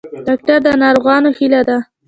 [0.27, 1.77] ډاکټر د ناروغانو هیله ده